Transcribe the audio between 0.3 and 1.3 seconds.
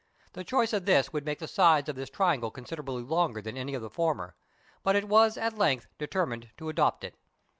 The choice of this would